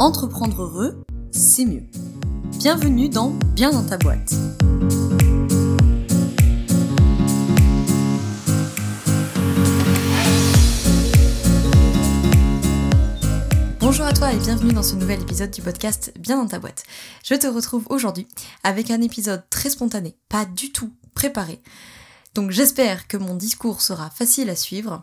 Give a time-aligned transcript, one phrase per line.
[0.00, 1.84] Entreprendre heureux, c'est mieux.
[2.58, 4.34] Bienvenue dans Bien dans ta boîte.
[13.78, 16.82] Bonjour à toi et bienvenue dans ce nouvel épisode du podcast Bien dans ta boîte.
[17.24, 18.26] Je te retrouve aujourd'hui
[18.64, 21.62] avec un épisode très spontané, pas du tout préparé.
[22.34, 25.02] Donc j'espère que mon discours sera facile à suivre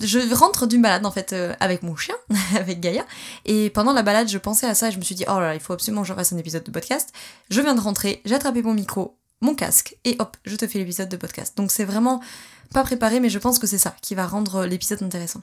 [0.00, 2.14] je rentre d'une balade en fait euh, avec mon chien,
[2.56, 3.04] avec Gaïa,
[3.44, 5.48] et pendant la balade je pensais à ça et je me suis dit oh là
[5.48, 7.12] là il faut absolument que je fasse un épisode de podcast.
[7.50, 10.78] Je viens de rentrer, j'ai attrapé mon micro, mon casque et hop je te fais
[10.78, 11.56] l'épisode de podcast.
[11.56, 12.20] Donc c'est vraiment
[12.72, 15.42] pas préparé mais je pense que c'est ça qui va rendre l'épisode intéressant.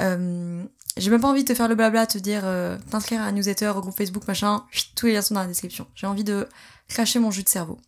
[0.00, 0.62] Euh,
[0.96, 3.32] j'ai même pas envie de te faire le blabla, te dire euh, t'inscrire à un
[3.32, 5.86] newsletter, au groupe Facebook machin, tous les liens sont dans la description.
[5.94, 6.48] J'ai envie de
[6.88, 7.78] cracher mon jus de cerveau.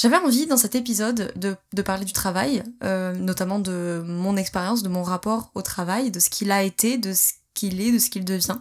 [0.00, 4.88] J'avais envie dans cet épisode de, parler du travail, euh, notamment de mon expérience, de
[4.88, 8.08] mon rapport au travail, de ce qu'il a été, de ce qu'il est, de ce
[8.08, 8.56] qu'il devient.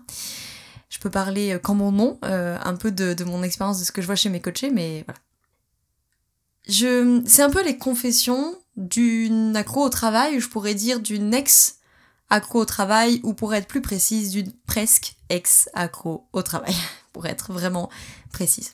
[0.89, 3.93] Je peux parler euh, qu'en mon nom, euh, un peu de, mon expérience, de ce
[3.93, 5.19] que je vois chez mes coachés, mais voilà.
[6.67, 11.77] Je, c'est un peu les confessions d'une accro au travail, je pourrais dire d'une ex
[12.29, 16.75] accro au travail, ou pour être plus précise, d'une presque ex accro au travail,
[17.13, 17.89] pour être vraiment
[18.33, 18.73] précise.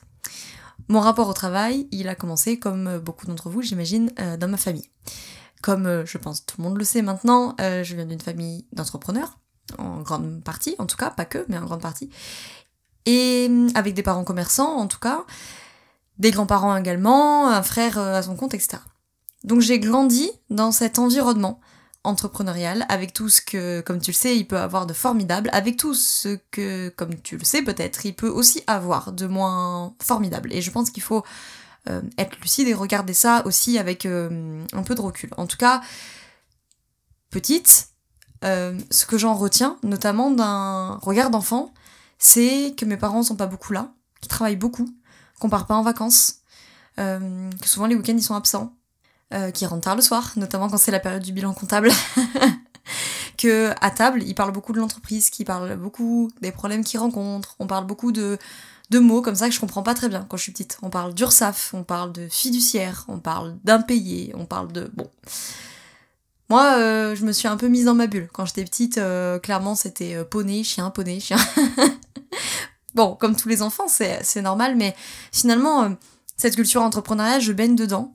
[0.88, 4.48] Mon rapport au travail, il a commencé, comme euh, beaucoup d'entre vous, j'imagine, euh, dans
[4.48, 4.88] ma famille.
[5.62, 9.38] Comme euh, je pense tout le monde le sait maintenant, je viens d'une famille d'entrepreneurs,
[9.78, 12.10] en grande partie, en tout cas, pas que, mais en grande partie.
[13.04, 15.24] Et avec des parents commerçants, en tout cas,
[16.18, 18.78] des grands-parents également, un frère à son compte, etc.
[19.44, 21.60] Donc j'ai grandi dans cet environnement
[22.06, 25.76] entrepreneurial, avec tout ce que, comme tu le sais, il peut avoir de formidable, avec
[25.76, 30.52] tout ce que, comme tu le sais peut-être, il peut aussi avoir de moins formidable.
[30.52, 31.24] Et je pense qu'il faut
[31.88, 35.30] euh, être lucide et regarder ça aussi avec euh, un peu de recul.
[35.36, 35.82] En tout cas,
[37.30, 37.88] petite,
[38.44, 41.72] euh, ce que j'en retiens, notamment d'un regard d'enfant,
[42.18, 44.88] c'est que mes parents sont pas beaucoup là, qu'ils travaillent beaucoup,
[45.38, 46.40] qu'on part pas en vacances,
[46.96, 48.75] que souvent les week-ends ils sont absents,
[49.34, 51.90] euh, qui rentrent tard le soir, notamment quand c'est la période du bilan comptable.
[53.36, 57.56] que à table, ils parlent beaucoup de l'entreprise, qui parlent beaucoup des problèmes qu'ils rencontrent,
[57.58, 58.38] on parle beaucoup de,
[58.90, 60.78] de mots comme ça que je comprends pas très bien quand je suis petite.
[60.82, 64.90] On parle d'URSAF, on parle de fiduciaire, on parle d'impayé, on parle de...
[64.94, 65.10] Bon.
[66.48, 68.28] Moi, euh, je me suis un peu mise dans ma bulle.
[68.32, 71.38] Quand j'étais petite, euh, clairement, c'était poney, chien, poney, chien.
[72.94, 74.94] bon, comme tous les enfants, c'est normal, mais
[75.32, 75.96] finalement,
[76.36, 78.12] cette culture entrepreneuriale, je baigne dedans.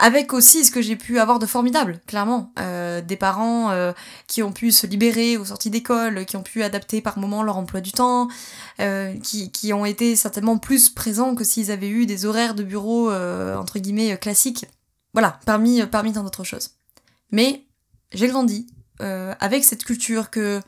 [0.00, 2.52] Avec aussi ce que j'ai pu avoir de formidable, clairement.
[2.58, 3.92] Euh, des parents euh,
[4.26, 7.56] qui ont pu se libérer aux sorties d'école, qui ont pu adapter par moment leur
[7.56, 8.28] emploi du temps,
[8.80, 12.64] euh, qui, qui, ont été certainement plus présents que s'ils avaient eu des horaires de
[12.64, 14.66] bureau, entre guillemets, classiques.
[15.12, 16.70] Voilà, parmi, parmi tant d'autres choses.
[17.30, 17.64] Mais
[18.12, 18.66] j'ai grandi
[18.98, 20.60] avec cette culture que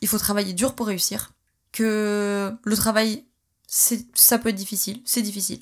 [0.00, 1.32] il faut travailler dur pour réussir,
[1.72, 3.24] que le travail,
[3.66, 5.60] ça peut être difficile, c'est difficile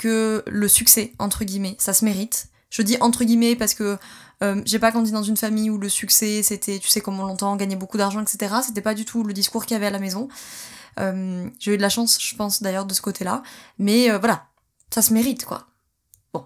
[0.00, 2.48] que le succès, entre guillemets, ça se mérite.
[2.70, 3.98] Je dis entre guillemets parce que
[4.42, 7.26] euh, j'ai pas grandi dans une famille où le succès c'était, tu sais comment on
[7.26, 8.54] l'entend, gagner beaucoup d'argent, etc.
[8.64, 10.28] C'était pas du tout le discours qu'il y avait à la maison.
[10.98, 13.42] Euh, j'ai eu de la chance, je pense d'ailleurs, de ce côté-là.
[13.78, 14.46] Mais euh, voilà,
[14.88, 15.66] ça se mérite quoi.
[16.32, 16.44] Bon.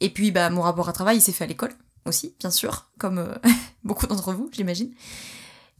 [0.00, 1.72] Et puis bah mon rapport à travail il s'est fait à l'école
[2.04, 3.34] aussi, bien sûr, comme
[3.84, 4.92] beaucoup d'entre vous, j'imagine.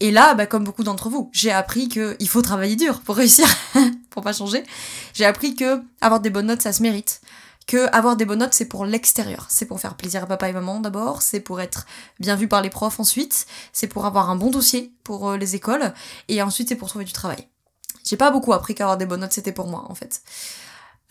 [0.00, 3.46] Et là, bah, comme beaucoup d'entre vous, j'ai appris qu'il faut travailler dur pour réussir,
[4.14, 4.64] pour pas changer.
[5.12, 7.20] J'ai appris que avoir des bonnes notes, ça se mérite.
[7.66, 9.46] Que avoir des bonnes notes, c'est pour l'extérieur.
[9.48, 11.86] C'est pour faire plaisir à papa et maman d'abord, c'est pour être
[12.20, 15.54] bien vu par les profs ensuite, c'est pour avoir un bon dossier pour euh, les
[15.56, 15.92] écoles,
[16.28, 17.48] et ensuite c'est pour trouver du travail.
[18.04, 20.22] J'ai pas beaucoup appris qu'avoir des bonnes notes, c'était pour moi, en fait.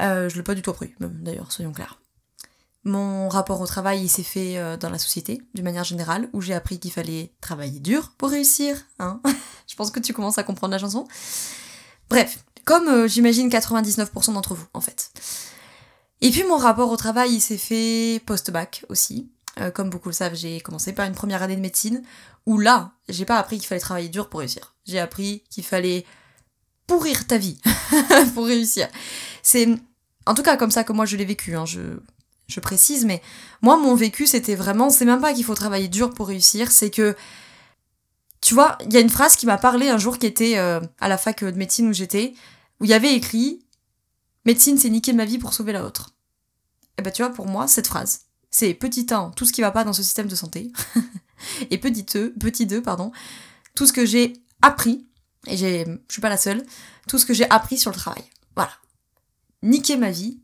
[0.01, 1.99] Euh, je l'ai pas du tout appris, d'ailleurs, soyons clairs.
[2.85, 6.41] Mon rapport au travail, il s'est fait euh, dans la société, d'une manière générale, où
[6.41, 8.77] j'ai appris qu'il fallait travailler dur pour réussir.
[8.99, 9.21] Hein
[9.67, 11.07] Je pense que tu commences à comprendre la chanson.
[12.09, 15.11] Bref, comme euh, j'imagine 99% d'entre vous, en fait.
[16.21, 19.29] Et puis mon rapport au travail, il s'est fait post-bac aussi.
[19.59, 22.01] Euh, comme beaucoup le savent, j'ai commencé par une première année de médecine,
[22.45, 24.73] où là, j'ai pas appris qu'il fallait travailler dur pour réussir.
[24.85, 26.05] J'ai appris qu'il fallait
[26.87, 27.59] pourrir ta vie
[28.33, 28.87] pour réussir.
[29.43, 29.67] C'est
[30.25, 31.55] en tout cas comme ça que moi je l'ai vécu.
[31.55, 31.65] Hein.
[31.65, 33.21] Je précise, mais
[33.61, 36.89] moi, mon vécu, c'était vraiment, c'est même pas qu'il faut travailler dur pour réussir, c'est
[36.89, 37.15] que,
[38.41, 40.79] tu vois, il y a une phrase qui m'a parlé un jour qui était euh,
[40.99, 42.33] à la fac de médecine où j'étais,
[42.83, 43.65] où il y avait écrit
[44.43, 46.09] Médecine, c'est niquer ma vie pour sauver la autre.
[46.09, 49.53] Et eh bah, ben, tu vois, pour moi, cette phrase, c'est petit 1, tout ce
[49.53, 50.69] qui va pas dans ce système de santé,
[51.71, 53.13] et petit 2, petit 2, pardon,
[53.73, 55.07] tout ce que j'ai appris,
[55.47, 56.61] et je suis pas la seule,
[57.07, 58.23] tout ce que j'ai appris sur le travail.
[58.53, 58.73] Voilà.
[59.61, 60.41] Niquer ma vie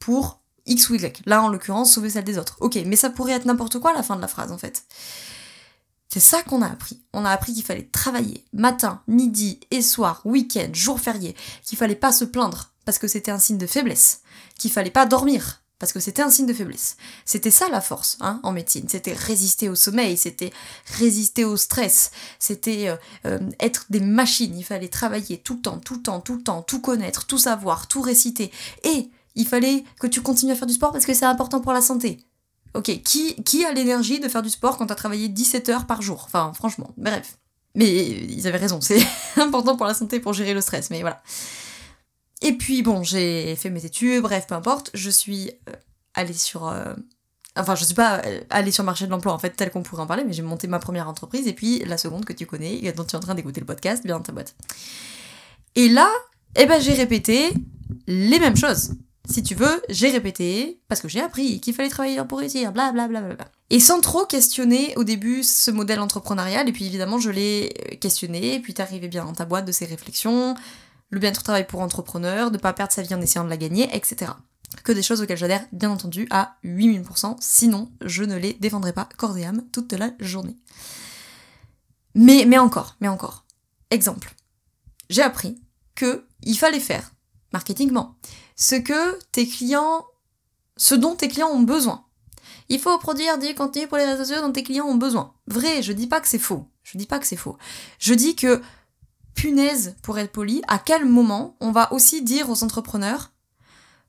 [0.00, 1.22] pour X ou Y.
[1.24, 2.58] Là, en l'occurrence, sauver celle des autres.
[2.60, 4.84] Ok, mais ça pourrait être n'importe quoi à la fin de la phrase, en fait.
[6.12, 7.00] C'est ça qu'on a appris.
[7.14, 11.94] On a appris qu'il fallait travailler matin, midi et soir, week-end, jour férié, qu'il fallait
[11.94, 14.20] pas se plaindre parce que c'était un signe de faiblesse,
[14.58, 16.98] qu'il fallait pas dormir parce que c'était un signe de faiblesse.
[17.24, 20.52] C'était ça la force hein, en médecine, c'était résister au sommeil, c'était
[20.98, 25.78] résister au stress, c'était euh, euh, être des machines, il fallait travailler tout le temps,
[25.78, 28.52] tout le temps, tout le temps, tout connaître, tout savoir, tout réciter.
[28.84, 31.72] Et il fallait que tu continues à faire du sport parce que c'est important pour
[31.72, 32.22] la santé.
[32.74, 36.00] Ok, qui, qui a l'énergie de faire du sport quand t'as travaillé 17 heures par
[36.00, 36.22] jour?
[36.24, 37.38] Enfin, franchement, bref.
[37.74, 39.02] Mais ils avaient raison, c'est
[39.36, 41.22] important pour la santé, pour gérer le stress, mais voilà.
[42.40, 45.72] Et puis bon, j'ai fait mes études, bref, peu importe, je suis euh,
[46.14, 46.66] allée sur...
[46.66, 46.94] Euh,
[47.56, 49.82] enfin, je suis pas euh, allée sur le marché de l'emploi, en fait, tel qu'on
[49.82, 52.46] pourrait en parler, mais j'ai monté ma première entreprise, et puis la seconde que tu
[52.46, 54.56] connais, dont tu es en train d'écouter le podcast, bien dans ta boîte.
[55.74, 56.10] Et là,
[56.56, 57.50] eh ben, j'ai répété
[58.06, 58.94] les mêmes choses
[59.28, 63.20] si tu veux, j'ai répété, parce que j'ai appris qu'il fallait travailler pour réussir, blablabla.
[63.20, 63.48] Bla, bla, bla.
[63.70, 67.96] Et sans trop questionner au début ce modèle entrepreneurial, et puis évidemment je l'ai euh,
[67.96, 70.56] questionné, et puis t'arrivais bien dans ta boîte de ces réflexions,
[71.10, 73.56] le bien-être au travail pour entrepreneur, de pas perdre sa vie en essayant de la
[73.56, 74.32] gagner, etc.
[74.82, 79.08] Que des choses auxquelles j'adhère, bien entendu, à 8000%, sinon je ne les défendrai pas
[79.16, 80.56] corps et âme toute la journée.
[82.14, 83.44] Mais, mais encore, mais encore.
[83.90, 84.34] Exemple.
[85.10, 85.62] J'ai appris
[85.94, 87.11] que il fallait faire,
[87.52, 88.16] marketingment,
[88.56, 90.06] ce que tes clients,
[90.76, 92.04] ce dont tes clients ont besoin.
[92.68, 95.34] Il faut produire du contenu pour les réseaux sociaux dont tes clients ont besoin.
[95.46, 96.66] Vrai, je dis pas que c'est faux.
[96.82, 97.56] Je dis pas que c'est faux.
[97.98, 98.62] Je dis que,
[99.34, 103.32] punaise, pour être poli, à quel moment on va aussi dire aux entrepreneurs,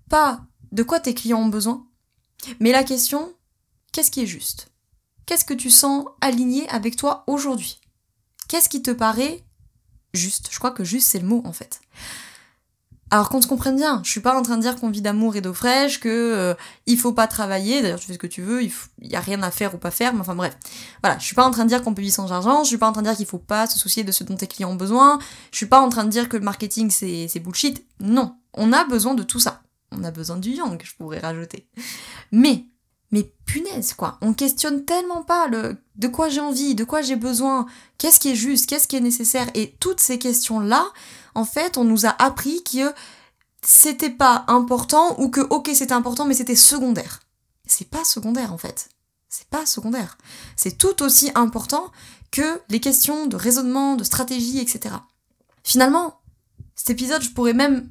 [0.09, 0.41] pas
[0.71, 1.85] de quoi tes clients ont besoin,
[2.59, 3.33] mais la question,
[3.91, 4.69] qu'est-ce qui est juste?
[5.25, 7.79] Qu'est-ce que tu sens aligné avec toi aujourd'hui?
[8.47, 9.43] Qu'est-ce qui te paraît
[10.13, 10.49] juste?
[10.51, 11.79] Je crois que juste c'est le mot en fait.
[13.13, 15.35] Alors qu'on se comprenne bien, je suis pas en train de dire qu'on vit d'amour
[15.35, 16.55] et d'eau fraîche, que euh,
[16.87, 18.71] il faut pas travailler, d'ailleurs tu fais ce que tu veux, il,
[19.03, 20.57] y a rien à faire ou pas faire, mais enfin bref.
[21.03, 22.79] Voilà, je suis pas en train de dire qu'on peut vivre sans argent, je suis
[22.79, 24.71] pas en train de dire qu'il faut pas se soucier de ce dont tes clients
[24.71, 25.19] ont besoin,
[25.51, 27.85] je suis pas en train de dire que le marketing c'est bullshit.
[27.99, 29.61] Non, on a besoin de tout ça.
[29.91, 31.67] On a besoin du yang, je pourrais rajouter.
[32.31, 32.65] Mais
[33.13, 37.15] mais punaise quoi, on questionne tellement pas le de quoi j'ai envie, de quoi j'ai
[37.15, 37.67] besoin,
[37.99, 40.85] qu'est-ce qui est juste, qu'est-ce qui est nécessaire et toutes ces questions là,
[41.35, 42.91] en fait, on nous a appris que
[43.61, 47.21] c'était pas important ou que ok c'était important mais c'était secondaire.
[47.65, 48.89] C'est pas secondaire en fait.
[49.29, 50.17] C'est pas secondaire.
[50.55, 51.91] C'est tout aussi important
[52.31, 54.95] que les questions de raisonnement, de stratégie, etc.
[55.63, 56.19] Finalement,
[56.75, 57.89] cet épisode, je pourrais même,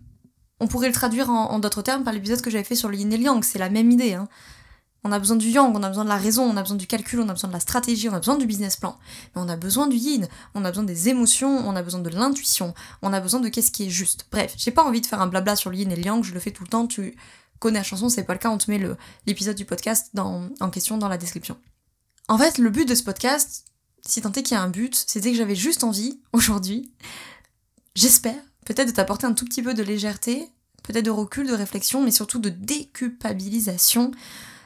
[0.58, 3.12] on pourrait le traduire en, d'autres termes par l'épisode que j'avais fait sur le yin
[3.12, 3.44] et le yang.
[3.44, 4.14] C'est la même idée.
[4.14, 4.28] Hein.
[5.04, 6.86] On a besoin du yang, on a besoin de la raison, on a besoin du
[6.86, 8.98] calcul, on a besoin de la stratégie, on a besoin du business plan.
[9.34, 12.08] Mais on a besoin du yin, on a besoin des émotions, on a besoin de
[12.08, 12.72] l'intuition,
[13.02, 14.26] on a besoin de qu'est-ce qui est juste.
[14.30, 16.32] Bref, j'ai pas envie de faire un blabla sur le yin et le yang, je
[16.32, 17.16] le fais tout le temps, tu
[17.58, 18.80] connais la chanson, c'est pas le cas, on te met
[19.26, 21.56] l'épisode du podcast en question dans la description.
[22.28, 23.66] En fait, le but de ce podcast,
[24.06, 26.92] si tant est qu'il y a un but, c'était que j'avais juste envie, aujourd'hui,
[27.94, 30.48] j'espère, peut-être de t'apporter un tout petit peu de légèreté,
[30.82, 34.12] peut-être de recul, de réflexion, mais surtout de déculpabilisation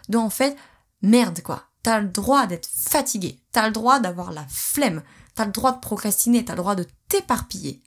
[0.08, 0.56] donc en fait,
[1.02, 1.64] merde quoi.
[1.82, 5.02] T'as le droit d'être fatigué, t'as le droit d'avoir la flemme,
[5.34, 7.80] t'as le droit de procrastiner, t'as le droit de t'éparpiller.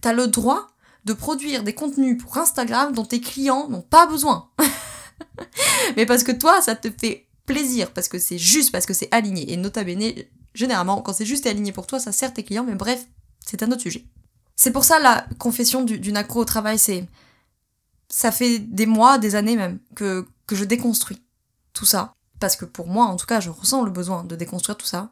[0.00, 0.68] T'as le droit
[1.04, 4.50] de produire des contenus pour Instagram dont tes clients n'ont pas besoin.
[5.96, 9.08] Mais parce que toi, ça te fait plaisir, parce que c'est juste, parce que c'est
[9.12, 9.52] aligné.
[9.52, 9.82] Et nota
[10.54, 13.06] généralement, quand c'est juste et aligné pour toi, ça sert tes clients, mais bref,
[13.44, 14.04] c'est un autre sujet.
[14.54, 17.06] C'est pour ça la confession du, d'une accro au travail, c'est.
[18.08, 21.21] Ça fait des mois, des années même, que je déconstruis
[21.72, 24.76] tout ça, parce que pour moi en tout cas je ressens le besoin de déconstruire
[24.76, 25.10] tout ça,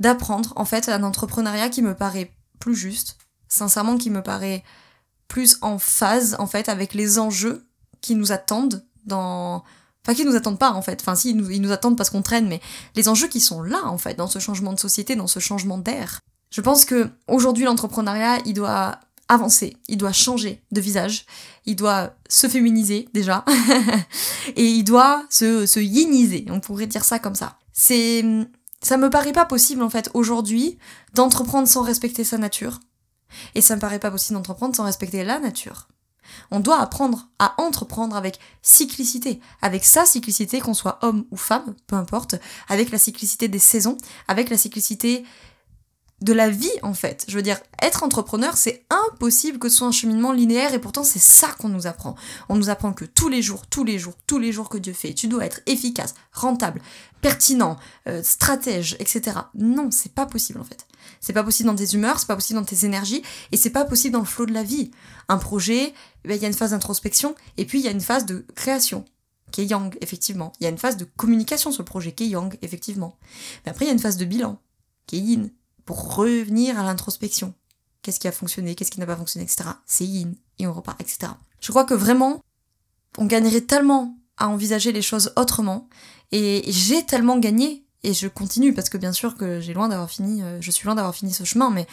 [0.00, 3.16] d'apprendre en fait un entrepreneuriat qui me paraît plus juste,
[3.48, 4.64] sincèrement qui me paraît
[5.28, 7.64] plus en phase en fait avec les enjeux
[8.00, 9.64] qui nous attendent dans
[10.04, 11.00] enfin qui nous attendent pas en fait.
[11.00, 12.60] Enfin si ils nous, ils nous attendent parce qu'on traîne mais
[12.94, 15.78] les enjeux qui sont là en fait dans ce changement de société dans ce changement
[15.78, 16.20] d'air.
[16.50, 21.26] Je pense que aujourd'hui l'entrepreneuriat il doit avancer, il doit changer de visage,
[21.66, 23.44] il doit se féminiser déjà,
[24.56, 27.58] et il doit se, se yiniser, on pourrait dire ça comme ça.
[27.72, 28.24] C'est,
[28.82, 30.78] ça me paraît pas possible en fait aujourd'hui
[31.14, 32.80] d'entreprendre sans respecter sa nature,
[33.54, 35.88] et ça me paraît pas possible d'entreprendre sans respecter la nature.
[36.50, 41.74] On doit apprendre à entreprendre avec cyclicité, avec sa cyclicité, qu'on soit homme ou femme,
[41.86, 42.36] peu importe,
[42.68, 43.96] avec la cyclicité des saisons,
[44.28, 45.24] avec la cyclicité
[46.20, 47.24] de la vie en fait.
[47.28, 51.04] Je veux dire, être entrepreneur, c'est impossible que ce soit un cheminement linéaire et pourtant
[51.04, 52.14] c'est ça qu'on nous apprend.
[52.48, 54.92] On nous apprend que tous les jours, tous les jours, tous les jours que Dieu
[54.92, 56.80] fait, tu dois être efficace, rentable,
[57.20, 57.76] pertinent,
[58.08, 59.38] euh, stratège, etc.
[59.54, 60.86] Non, c'est pas possible en fait.
[61.20, 63.84] C'est pas possible dans tes humeurs, c'est pas possible dans tes énergies et c'est pas
[63.84, 64.90] possible dans le flot de la vie.
[65.28, 65.92] Un projet,
[66.24, 68.26] eh ben, il y a une phase d'introspection et puis il y a une phase
[68.26, 69.04] de création
[69.50, 70.52] qui est yang, effectivement.
[70.60, 73.16] Il y a une phase de communication sur le projet qui est yang, effectivement.
[73.64, 74.60] Mais après, il y a une phase de bilan
[75.06, 75.50] qui est yin,
[75.84, 77.54] pour revenir à l'introspection.
[78.02, 79.70] Qu'est-ce qui a fonctionné, qu'est-ce qui n'a pas fonctionné, etc.
[79.86, 81.32] C'est yin, et on repart, etc.
[81.60, 82.42] Je crois que vraiment,
[83.16, 85.88] on gagnerait tellement à envisager les choses autrement,
[86.32, 90.10] et j'ai tellement gagné, et je continue, parce que bien sûr que j'ai loin d'avoir
[90.10, 91.86] fini, euh, je suis loin d'avoir fini ce chemin, mais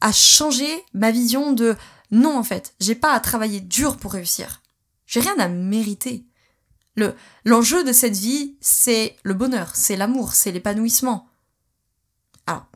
[0.00, 1.76] à changer ma vision de
[2.10, 4.62] non en fait, j'ai pas à travailler dur pour réussir.
[5.06, 6.24] J'ai rien à mériter.
[6.94, 7.14] Le
[7.44, 11.28] l'enjeu de cette vie, c'est le bonheur, c'est l'amour, c'est l'épanouissement.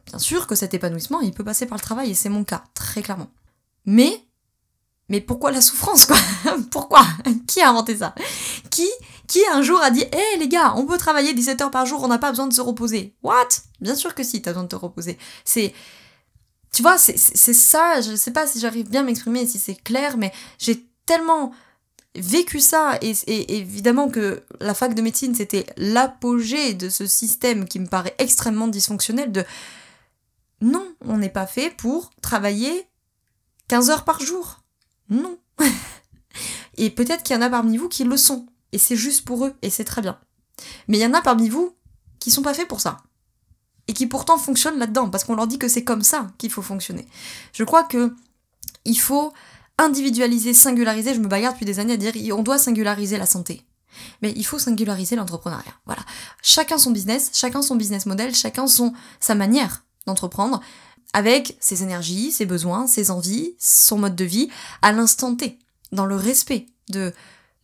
[0.08, 2.64] Bien sûr que cet épanouissement, il peut passer par le travail et c'est mon cas,
[2.74, 3.30] très clairement.
[3.86, 4.24] Mais
[5.10, 6.18] mais pourquoi la souffrance quoi
[6.70, 7.02] Pourquoi?
[7.46, 8.14] Qui a inventé ça?
[8.70, 8.88] Qui
[9.26, 11.86] qui un jour a dit "Hé hey, les gars, on peut travailler 17 heures par
[11.86, 13.48] jour, on n'a pas besoin de se reposer." What?
[13.80, 15.18] Bien sûr que si, t'as besoin de te reposer.
[15.44, 15.72] C'est
[16.72, 20.18] tu vois, c'est ça, je sais pas si j'arrive bien à m'exprimer, si c'est clair,
[20.18, 21.52] mais j'ai tellement
[22.14, 27.80] vécu ça, et, évidemment que la fac de médecine, c'était l'apogée de ce système qui
[27.80, 29.44] me paraît extrêmement dysfonctionnel de
[30.60, 32.86] non, on n'est pas fait pour travailler
[33.68, 34.62] 15 heures par jour.
[35.08, 35.38] Non.
[36.76, 39.46] et peut-être qu'il y en a parmi vous qui le sont, et c'est juste pour
[39.46, 40.18] eux, et c'est très bien.
[40.88, 41.76] Mais il y en a parmi vous
[42.18, 42.98] qui sont pas faits pour ça
[43.86, 46.62] et qui pourtant fonctionnent là-dedans, parce qu'on leur dit que c'est comme ça qu'il faut
[46.62, 47.08] fonctionner.
[47.54, 48.14] Je crois que
[48.84, 49.32] il faut
[49.78, 53.64] individualiser, singulariser, je me bagarre depuis des années à dire on doit singulariser la santé.
[54.20, 55.72] Mais il faut singulariser l'entrepreneuriat.
[55.86, 56.02] Voilà.
[56.42, 60.60] Chacun son business, chacun son business model, chacun son sa manière d'entreprendre
[61.12, 64.48] avec ses énergies, ses besoins, ses envies, son mode de vie
[64.82, 65.58] à l'instant T,
[65.92, 67.14] dans le respect de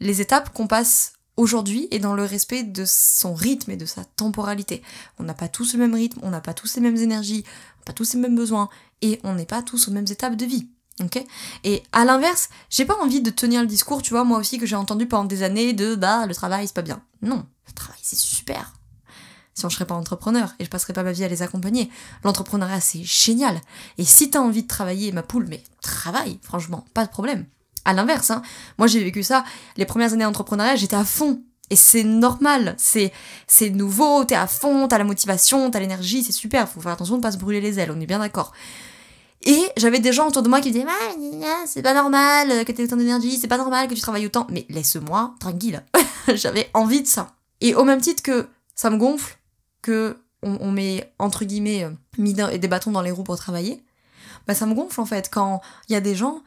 [0.00, 4.04] les étapes qu'on passe aujourd'hui et dans le respect de son rythme et de sa
[4.04, 4.82] temporalité.
[5.18, 7.80] On n'a pas tous le même rythme, on n'a pas tous les mêmes énergies, on
[7.80, 8.68] n'a pas tous les mêmes besoins
[9.02, 10.68] et on n'est pas tous aux mêmes étapes de vie.
[11.02, 11.24] Ok?
[11.64, 14.66] Et à l'inverse, j'ai pas envie de tenir le discours, tu vois, moi aussi que
[14.66, 17.02] j'ai entendu pendant des années de bah le travail c'est pas bien.
[17.20, 18.72] Non, le travail c'est super.
[19.54, 21.90] Si on serait pas entrepreneur et je passerais pas ma vie à les accompagner.
[22.24, 23.60] L'entrepreneuriat c'est génial.
[23.98, 27.46] Et si t'as envie de travailler ma poule, mais travaille, franchement, pas de problème
[27.84, 28.30] à l'inverse.
[28.30, 28.42] Hein.
[28.78, 29.44] Moi, j'ai vécu ça.
[29.76, 31.42] Les premières années d'entrepreneuriat, j'étais à fond.
[31.70, 33.10] Et c'est normal, c'est
[33.46, 37.16] c'est nouveau, t'es à fond, t'as la motivation, t'as l'énergie, c'est super, faut faire attention
[37.16, 38.52] de pas se brûler les ailes, on est bien d'accord.
[39.40, 42.84] Et j'avais des gens autour de moi qui disaient ah, c'est pas normal que t'aies
[42.84, 45.82] autant d'énergie, c'est pas normal que tu travailles autant, mais laisse-moi tranquille.
[46.34, 47.34] j'avais envie de ça.
[47.62, 49.38] Et au même titre que ça me gonfle,
[49.84, 53.82] que on, met entre guillemets euh, mis des bâtons dans les roues pour travailler,
[54.46, 56.42] bah ça me gonfle en fait quand il y a des gens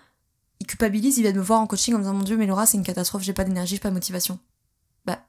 [0.60, 2.66] il culpabilise, il vient me voir en coaching en me disant Mon Dieu, mais Laura,
[2.66, 4.40] c'est une catastrophe, j'ai pas d'énergie, j'ai pas de motivation.
[5.06, 5.20] Bah,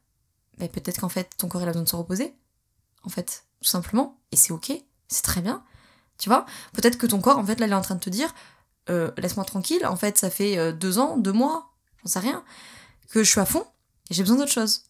[0.59, 2.35] bah peut-être qu'en fait, ton corps a besoin de se reposer.
[3.05, 4.19] En fait, tout simplement.
[4.33, 4.73] Et c'est ok,
[5.09, 5.63] c'est très bien.
[6.19, 6.47] Tu vois?
[6.73, 8.35] Peut-être que ton corps, en fait, là, il est en train de te dire
[8.91, 12.43] euh, Laisse-moi tranquille, en fait, ça fait euh, deux ans, deux mois, j'en sais rien,
[13.11, 13.67] que je suis à fond
[14.11, 14.85] et j'ai besoin d'autre chose.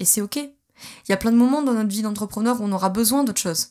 [0.00, 0.38] Et c'est ok.
[1.06, 3.40] Il y a plein de moments dans notre vie d'entrepreneur où on aura besoin d'autre
[3.40, 3.68] chose.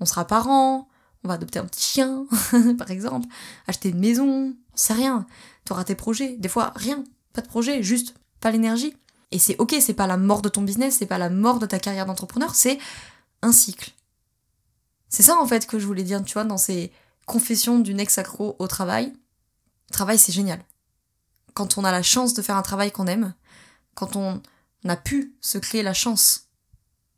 [0.00, 0.88] On sera parent,
[1.24, 2.26] on va adopter un petit chien,
[2.78, 3.26] par exemple,
[3.66, 5.26] acheter une maison, on sait rien.
[5.64, 8.96] T'auras tes projets, des fois rien, pas de projet, juste pas l'énergie.
[9.32, 11.66] Et c'est ok, c'est pas la mort de ton business, c'est pas la mort de
[11.66, 12.78] ta carrière d'entrepreneur, c'est
[13.42, 13.92] un cycle.
[15.08, 16.92] C'est ça en fait que je voulais dire, tu vois, dans ces
[17.26, 19.12] confessions d'une ex-accro au travail.
[19.88, 20.60] Le travail, c'est génial.
[21.54, 23.34] Quand on a la chance de faire un travail qu'on aime,
[23.94, 24.42] quand on
[24.86, 26.45] a pu se créer la chance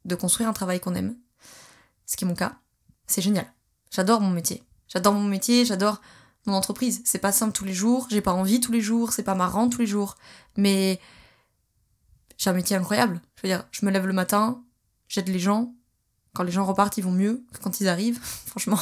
[0.09, 1.17] de construire un travail qu'on aime,
[2.07, 2.57] ce qui est mon cas,
[3.07, 3.53] c'est génial.
[3.91, 4.63] J'adore mon métier.
[4.89, 6.01] J'adore mon métier, j'adore
[6.47, 7.03] mon entreprise.
[7.05, 9.69] C'est pas simple tous les jours, j'ai pas envie tous les jours, c'est pas marrant
[9.69, 10.17] tous les jours.
[10.57, 11.01] Mais
[12.39, 13.21] j'ai un métier incroyable.
[13.37, 14.65] Je veux dire, je me lève le matin,
[15.09, 15.75] j'aide les gens.
[16.35, 18.21] Quand les gens repartent, ils vont mieux que quand ils arrivent.
[18.47, 18.81] Franchement,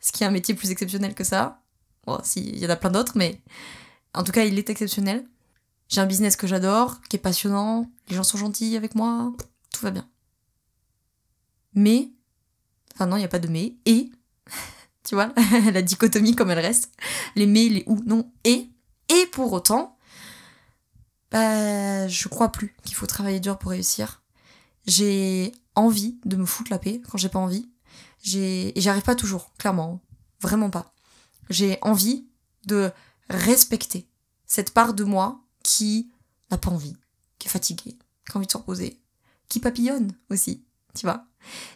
[0.00, 1.62] ce qui est un métier plus exceptionnel que ça.
[2.06, 3.40] Bon, si, il y en a plein d'autres, mais
[4.14, 5.26] en tout cas, il est exceptionnel.
[5.88, 9.32] J'ai un business que j'adore, qui est passionnant, les gens sont gentils avec moi,
[9.72, 10.08] tout va bien.
[11.76, 12.10] Mais,
[12.94, 14.10] enfin non, il n'y a pas de mais, et
[15.04, 15.32] tu vois,
[15.72, 16.90] la dichotomie comme elle reste,
[17.36, 18.68] les mais, les ou, non, et,
[19.08, 19.96] et pour autant,
[21.30, 24.22] bah, je crois plus qu'il faut travailler dur pour réussir.
[24.86, 27.68] J'ai envie de me foutre la paix quand j'ai pas envie.
[28.22, 30.00] J'ai, et j'arrive pas toujours, clairement,
[30.40, 30.94] vraiment pas.
[31.50, 32.26] J'ai envie
[32.64, 32.90] de
[33.28, 34.08] respecter
[34.46, 36.10] cette part de moi qui
[36.50, 36.96] n'a pas envie,
[37.38, 39.00] qui est fatiguée, qui a envie de se reposer,
[39.48, 40.64] qui papillonne aussi,
[40.94, 41.26] tu vois.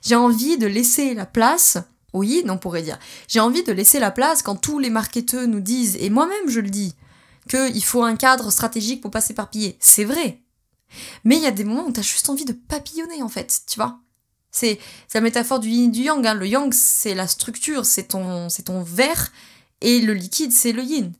[0.02, 1.78] J'ai envie de laisser la place
[2.12, 2.98] oui, on pourrait dire.
[3.28, 6.60] J'ai envie de laisser la place quand tous les marketeurs nous disent, et moi-même je
[6.60, 6.94] le dis,
[7.48, 9.76] qu'il faut un cadre stratégique pour pas s'éparpiller.
[9.80, 10.40] C'est vrai.
[11.24, 13.76] Mais il y a des moments où t'as juste envie de papillonner, en fait, tu
[13.76, 14.00] vois.
[14.50, 14.80] C'est
[15.14, 16.26] la métaphore du yin et du yang.
[16.26, 16.34] Hein.
[16.34, 19.30] Le yang, c'est la structure, c'est ton, c'est ton verre,
[19.80, 21.12] et le liquide, c'est le yin.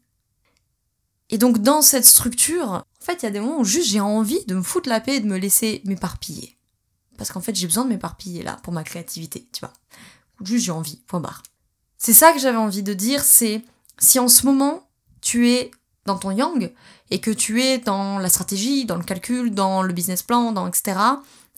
[1.30, 4.00] Et donc, dans cette structure, en fait, il y a des moments où juste j'ai
[4.00, 6.56] envie de me foutre la paix et de me laisser m'éparpiller.
[7.20, 9.74] Parce qu'en fait, j'ai besoin de m'éparpiller là, pour ma créativité, tu vois
[10.42, 11.42] Juste j'ai envie, point barre.
[11.98, 13.62] C'est ça que j'avais envie de dire, c'est
[13.98, 14.88] si en ce moment
[15.20, 15.70] tu es
[16.06, 16.72] dans ton yang
[17.10, 20.66] et que tu es dans la stratégie, dans le calcul, dans le business plan, dans
[20.66, 20.98] etc.,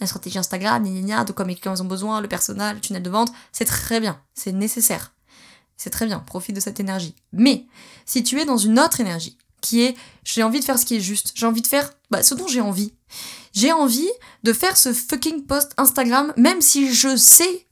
[0.00, 3.10] la stratégie Instagram, gna, de quoi mes clients ont besoin, le personnel, le tunnel de
[3.10, 5.12] vente, c'est très bien, c'est nécessaire.
[5.76, 7.14] C'est très bien, profite de cette énergie.
[7.32, 7.66] Mais
[8.04, 10.96] si tu es dans une autre énergie, qui est j'ai envie de faire ce qui
[10.96, 12.94] est juste, j'ai envie de faire bah, ce dont j'ai envie.
[13.52, 14.10] J'ai envie
[14.42, 17.66] de faire ce fucking post Instagram, même si je sais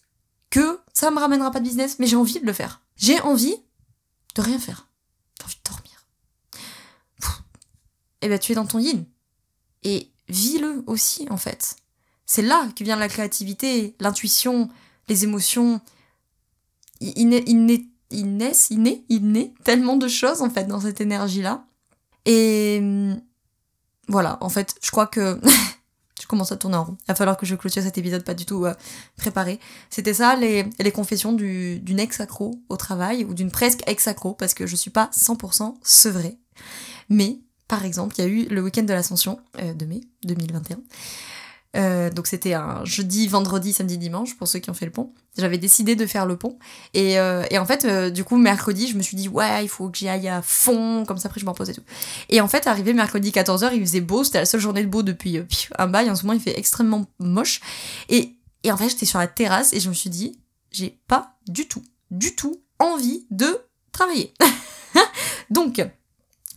[0.51, 2.83] que ça me ramènera pas de business, mais j'ai envie de le faire.
[2.97, 3.57] J'ai envie
[4.35, 4.89] de rien faire.
[5.39, 6.07] J'ai envie de dormir.
[8.23, 9.07] Et eh ben tu es dans ton yin.
[9.83, 11.77] Et vis-le aussi, en fait.
[12.27, 14.69] C'est là que vient la créativité, l'intuition,
[15.09, 15.81] les émotions.
[17.01, 20.65] Il, naît, il, naît, il, naît, il, naît, il naît tellement de choses, en fait,
[20.65, 21.65] dans cette énergie-là.
[22.27, 23.21] Et hum,
[24.11, 25.41] voilà, en fait, je crois que
[26.21, 26.97] je commence à tourner en rond.
[27.03, 28.75] Il va falloir que je clôture cet épisode pas du tout euh,
[29.17, 29.61] préparé.
[29.89, 34.77] C'était ça, les, confessions d'une ex-accro au travail, ou d'une presque ex-accro, parce que je
[34.77, 36.39] suis pas 100% sevrée.
[37.09, 37.39] Mais,
[37.69, 40.79] par exemple, il y a eu le week-end de l'ascension euh, de mai 2021.
[41.77, 45.13] Euh, donc c'était un jeudi, vendredi, samedi, dimanche pour ceux qui ont fait le pont.
[45.39, 46.59] J'avais décidé de faire le pont.
[46.95, 49.69] Et, euh, et en fait, euh, du coup, mercredi, je me suis dit, ouais, il
[49.69, 51.85] faut que j'y aille à fond, comme ça après je m'en pose et tout.
[52.29, 55.03] Et en fait, arrivé mercredi 14h, il faisait beau, c'était la seule journée de beau
[55.03, 55.43] depuis
[55.79, 56.11] un bail.
[56.11, 57.61] En ce moment, il fait extrêmement moche.
[58.09, 60.39] Et, et en fait, j'étais sur la terrasse et je me suis dit,
[60.73, 63.61] j'ai pas du tout, du tout envie de
[63.93, 64.35] travailler.
[65.51, 65.81] donc,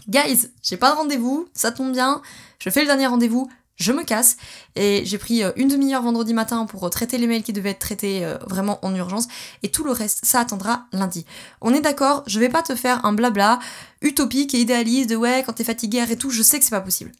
[0.07, 2.21] guys, j'ai pas de rendez-vous, ça tombe bien,
[2.59, 4.37] je fais le dernier rendez-vous, je me casse
[4.75, 7.71] et j'ai pris euh, une demi-heure vendredi matin pour euh, traiter les mails qui devaient
[7.71, 9.27] être traités euh, vraiment en urgence
[9.63, 11.25] et tout le reste ça attendra lundi.
[11.61, 13.59] On est d'accord, je vais pas te faire un blabla
[14.01, 16.81] utopique et idéaliste de ouais quand t'es fatigué et tout, je sais que c'est pas
[16.81, 17.11] possible.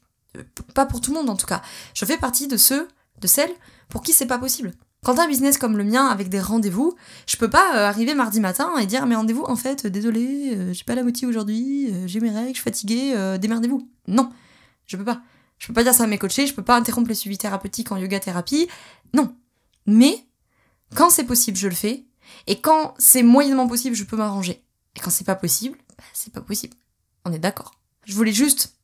[0.74, 1.62] Pas pour tout le monde en tout cas.
[1.94, 2.88] Je fais partie de ceux,
[3.22, 3.54] de celles
[3.90, 4.72] pour qui c'est pas possible.
[5.04, 6.96] Quand un business comme le mien avec des rendez-vous,
[7.28, 10.96] je peux pas arriver mardi matin et dire mes rendez-vous en fait désolé, j'ai pas
[10.96, 13.90] la moitié aujourd'hui, j'ai mes règles, je suis fatiguée, démerdez-vous.
[14.08, 14.30] Non,
[14.88, 15.22] je peux pas.
[15.64, 17.94] Je peux pas dire ça à mes coachés, je peux pas interrompre les suivis thérapeutiques
[17.94, 18.68] en yoga thérapie.
[19.14, 19.34] Non.
[19.86, 20.28] Mais,
[20.94, 22.04] quand c'est possible, je le fais.
[22.48, 24.62] Et quand c'est moyennement possible, je peux m'arranger.
[24.98, 26.76] Et quand c'est pas possible, bah, c'est pas possible.
[27.24, 27.76] On est d'accord.
[28.04, 28.76] Je voulais juste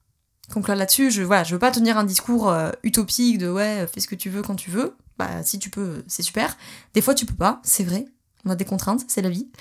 [0.53, 1.11] conclure là-dessus.
[1.11, 4.15] Je, voilà, je veux pas tenir un discours euh, utopique de ouais, fais ce que
[4.15, 4.95] tu veux quand tu veux.
[5.17, 6.55] Bah, si tu peux, c'est super.
[6.93, 8.05] Des fois, tu peux pas, c'est vrai.
[8.45, 9.51] On a des contraintes, c'est la vie.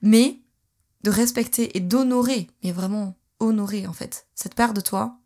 [0.00, 0.40] Mais
[1.02, 5.18] de respecter et d'honorer, mais vraiment honorer en fait, cette part de toi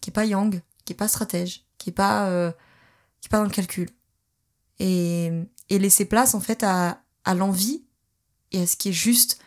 [0.00, 2.52] qui est pas yang, qui est pas stratège, qui est pas, euh,
[3.20, 3.90] qui pas dans le calcul.
[4.78, 5.30] Et,
[5.70, 7.84] et laisser place en fait à, à l'envie
[8.52, 9.40] et à ce qui est juste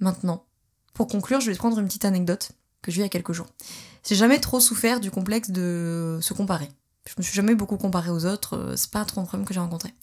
[0.00, 0.44] maintenant.
[0.94, 3.32] Pour conclure, je vais prendre une petite anecdote que j'ai eu il y a quelques
[3.32, 3.46] jours.
[4.06, 6.68] J'ai jamais trop souffert du complexe de se comparer.
[7.06, 9.54] Je me suis jamais beaucoup comparée aux autres, euh, c'est pas trop un problème que
[9.54, 9.94] j'ai rencontré.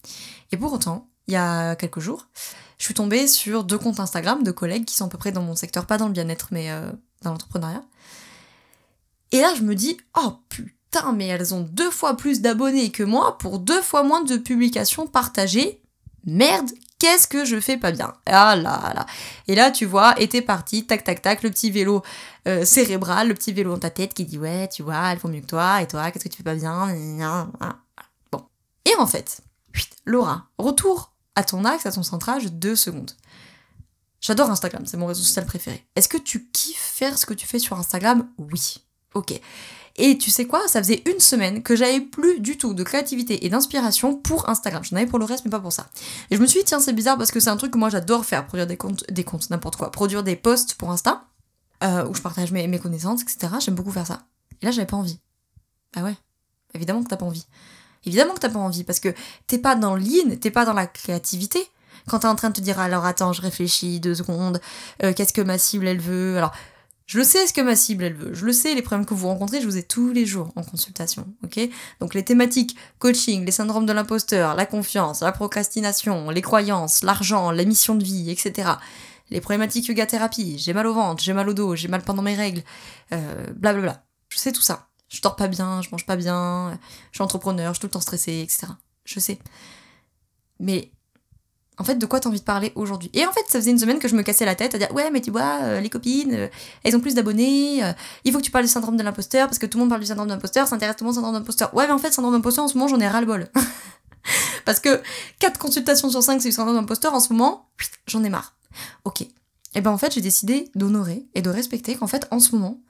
[0.52, 2.26] Et pour autant, il y a quelques jours,
[2.78, 5.42] je suis tombée sur deux comptes Instagram de collègues qui sont à peu près dans
[5.42, 6.90] mon secteur, pas dans le bien-être, mais euh,
[7.22, 7.84] dans l'entrepreneuriat,
[9.32, 13.02] et là, je me dis, oh putain, mais elles ont deux fois plus d'abonnés que
[13.02, 15.82] moi pour deux fois moins de publications partagées.
[16.24, 18.12] Merde, qu'est-ce que je fais pas bien?
[18.26, 19.06] Ah là là.
[19.46, 22.02] Et là, tu vois, et t'es parti, tac tac tac, le petit vélo
[22.48, 25.28] euh, cérébral, le petit vélo dans ta tête qui dit ouais, tu vois, elles font
[25.28, 26.94] mieux que toi, et toi, qu'est-ce que tu fais pas bien?
[28.32, 28.44] Bon.
[28.84, 29.40] Et en fait,
[30.04, 33.12] Laura, retour à ton axe, à ton centrage, deux secondes.
[34.20, 35.86] J'adore Instagram, c'est mon réseau social préféré.
[35.94, 38.28] Est-ce que tu kiffes faire ce que tu fais sur Instagram?
[38.38, 38.78] Oui.
[39.16, 39.40] Ok.
[39.98, 43.46] Et tu sais quoi Ça faisait une semaine que j'avais plus du tout de créativité
[43.46, 44.84] et d'inspiration pour Instagram.
[44.84, 45.86] J'en avais pour le reste, mais pas pour ça.
[46.30, 47.88] Et je me suis dit, tiens, c'est bizarre parce que c'est un truc que moi
[47.88, 49.90] j'adore faire, produire des comptes, des comptes, n'importe quoi.
[49.90, 51.24] Produire des posts pour Insta,
[51.82, 53.54] euh, où je partage mes, connaissances, etc.
[53.58, 54.20] J'aime beaucoup faire ça.
[54.60, 55.18] Et là, j'avais pas envie.
[55.96, 56.14] Ah ouais.
[56.74, 57.46] Évidemment que t'as pas envie.
[58.04, 59.14] Évidemment que t'as pas envie, parce que
[59.46, 61.66] t'es pas dans l'in, t'es pas dans la créativité.
[62.06, 64.60] Quand t'es en train de te dire, alors attends, je réfléchis deux secondes,
[65.02, 66.36] euh, qu'est-ce que ma cible elle veut?
[66.36, 66.52] Alors,
[67.06, 69.14] je le sais ce que ma cible elle veut, je le sais les problèmes que
[69.14, 71.60] vous rencontrez, je vous ai tous les jours en consultation, ok?
[72.00, 77.52] Donc les thématiques coaching, les syndromes de l'imposteur, la confiance, la procrastination, les croyances, l'argent,
[77.52, 78.70] la mission de vie, etc.
[79.30, 82.22] Les problématiques yoga thérapie, j'ai mal au ventre, j'ai mal au dos, j'ai mal pendant
[82.22, 82.62] mes règles,
[83.12, 84.04] euh, blablabla.
[84.28, 84.88] Je sais tout ça.
[85.08, 86.76] Je dors pas bien, je mange pas bien,
[87.12, 88.66] je suis entrepreneur, je suis tout le temps stressée, etc.
[89.04, 89.38] Je sais.
[90.58, 90.90] Mais
[91.78, 93.78] en fait, de quoi t'as envie de parler aujourd'hui Et en fait, ça faisait une
[93.78, 95.90] semaine que je me cassais la tête à dire ouais, mais tu vois, euh, les
[95.90, 96.48] copines, euh,
[96.84, 97.92] elles ont plus d'abonnés, euh,
[98.24, 100.00] il faut que tu parles du syndrome de l'imposteur parce que tout le monde parle
[100.00, 101.74] du syndrome de l'imposteur, ça intéresse tout le monde syndrome de l'imposteur.
[101.74, 103.50] Ouais, mais en fait, syndrome d'imposteur en ce moment, j'en ai ras le bol.
[104.64, 105.02] parce que
[105.38, 107.68] 4 consultations sur 5 c'est du syndrome d'imposteur en ce moment,
[108.06, 108.54] j'en ai marre.
[109.04, 109.22] Ok.
[109.74, 112.80] Et ben en fait, j'ai décidé d'honorer et de respecter qu'en fait, en ce moment,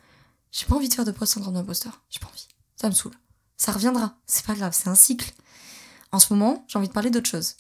[0.53, 2.03] j'ai pas envie de faire de post syndrome d'imposteur.
[2.09, 2.47] J'ai pas envie.
[2.77, 3.15] Ça me saoule.
[3.57, 4.15] Ça reviendra.
[4.27, 5.33] C'est pas grave, c'est un cycle.
[6.13, 7.57] En ce moment, j'ai envie de parler d'autre chose.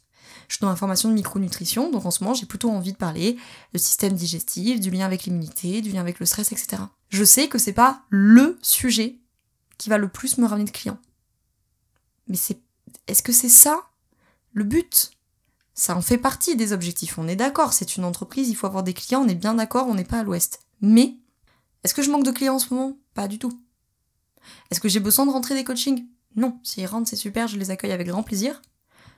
[0.48, 2.96] Je suis dans ma formation de micronutrition, donc en ce moment j'ai plutôt envie de
[2.96, 3.36] parler
[3.72, 6.82] de système digestif, du lien avec l'immunité, du lien avec le stress, etc.
[7.08, 9.18] Je sais que c'est pas LE sujet
[9.78, 10.98] qui va le plus me ramener de clients.
[12.28, 12.60] Mais c'est.
[13.06, 13.82] Est-ce que c'est ça
[14.52, 15.10] le but?
[15.74, 18.82] Ça en fait partie des objectifs, on est d'accord, c'est une entreprise, il faut avoir
[18.82, 20.60] des clients, on est bien d'accord, on n'est pas à l'ouest.
[20.80, 21.16] Mais
[21.84, 22.96] est-ce que je manque de clients en ce moment?
[23.14, 23.60] Pas du tout.
[24.70, 26.06] Est-ce que j'ai besoin de rentrer des coachings?
[26.34, 26.58] Non.
[26.62, 28.60] S'ils rentrent, c'est super, je les accueille avec grand plaisir.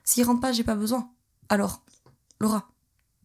[0.09, 1.12] S'ils rentrent pas, j'ai pas besoin.
[1.51, 1.85] Alors,
[2.40, 2.71] Laura,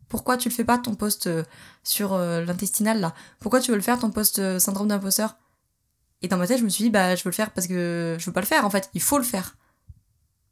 [0.10, 1.46] pourquoi tu le fais pas ton poste euh,
[1.82, 3.16] sur euh, l'intestinal là?
[3.40, 5.38] Pourquoi tu veux le faire ton poste euh, syndrome d'imposteur?
[6.22, 8.18] Et dans ma tête, je me suis dit, bah, je veux le faire parce que
[8.20, 9.56] je veux pas le faire en fait, il faut le faire.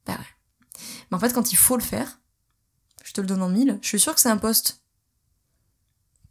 [0.06, 0.80] Bah ouais.
[1.12, 2.22] Mais en fait, quand il faut le faire,
[3.04, 4.82] je te le donne en mille, je suis sûre que c'est un poste.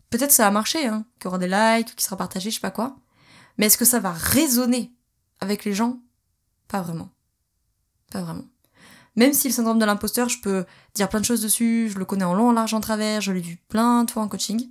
[0.09, 2.63] Peut-être ça va marcher, hein, qu'il y aura des likes, qu'il sera partagé, je sais
[2.63, 2.97] pas quoi.
[3.59, 4.95] Mais est-ce que ça va résonner
[5.41, 6.01] avec les gens?
[6.69, 7.11] Pas vraiment.
[8.11, 8.47] Pas vraiment.
[9.16, 12.05] Même si le syndrome de l'imposteur, je peux dire plein de choses dessus, je le
[12.05, 14.70] connais en long, en large, en travers, je l'ai vu plein de fois en coaching.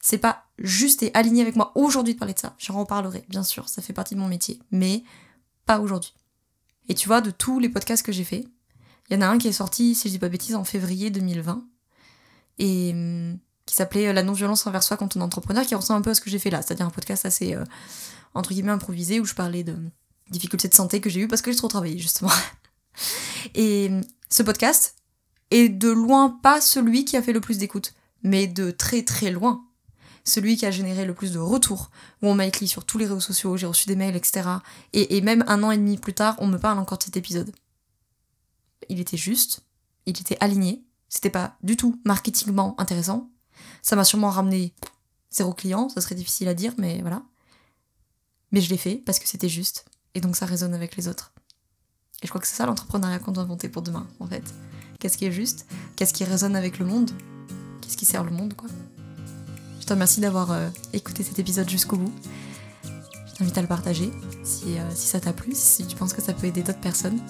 [0.00, 2.54] C'est pas juste et aligné avec moi aujourd'hui de parler de ça.
[2.58, 4.60] J'en reparlerai, bien sûr, ça fait partie de mon métier.
[4.70, 5.02] Mais
[5.66, 6.14] pas aujourd'hui.
[6.88, 8.44] Et tu vois, de tous les podcasts que j'ai fait,
[9.08, 11.10] il y en a un qui est sorti, si je dis pas bêtise, en février
[11.10, 11.66] 2020.
[12.58, 16.02] Et hum, qui s'appelait La non-violence envers soi quand on est entrepreneur, qui ressemble un
[16.02, 16.62] peu à ce que j'ai fait là.
[16.62, 17.64] C'est-à-dire un podcast assez, euh,
[18.34, 19.76] entre guillemets, improvisé où je parlais de
[20.30, 22.30] difficultés de santé que j'ai eues parce que j'ai trop travaillé, justement.
[23.54, 23.90] Et
[24.28, 24.96] ce podcast
[25.50, 29.30] est de loin pas celui qui a fait le plus d'écoute, mais de très très
[29.30, 29.64] loin
[30.24, 31.90] celui qui a généré le plus de retours,
[32.22, 34.48] où on m'a écrit sur tous les réseaux sociaux, j'ai reçu des mails, etc.
[34.92, 37.52] Et, même un an et demi plus tard, on me parle encore de cet épisode.
[38.88, 39.64] Il était juste,
[40.06, 43.30] il était aligné, c'était pas du tout marketingment intéressant.
[43.82, 44.74] Ça m'a sûrement ramené
[45.30, 47.22] zéro client, ça serait difficile à dire, mais voilà.
[48.50, 51.33] Mais je l'ai fait parce que c'était juste, et donc ça résonne avec les autres.
[52.24, 54.42] Et je crois que c'est ça l'entrepreneuriat qu'on doit inventer pour demain, en fait.
[54.98, 57.10] Qu'est-ce qui est juste Qu'est-ce qui résonne avec le monde
[57.82, 58.70] Qu'est-ce qui sert le monde, quoi
[59.78, 62.14] Je te remercie d'avoir euh, écouté cet épisode jusqu'au bout.
[62.82, 64.10] Je t'invite à le partager
[64.42, 67.20] si, euh, si ça t'a plu, si tu penses que ça peut aider d'autres personnes.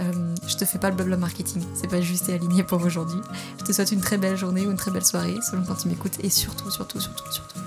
[0.00, 3.20] Euh, je te fais pas le blabla marketing, c'est pas juste et aligné pour aujourd'hui.
[3.58, 5.88] Je te souhaite une très belle journée ou une très belle soirée selon quand tu
[5.88, 7.60] m'écoutes et surtout, surtout, surtout, surtout,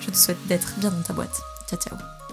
[0.00, 1.40] je te souhaite d'être bien dans ta boîte.
[1.68, 2.25] Ciao, ciao.